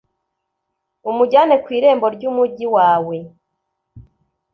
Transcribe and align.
umujyane 1.09 1.55
ku 1.63 1.69
irembo 1.77 2.05
ry’umugi 2.15 2.65
wawe, 2.75 3.17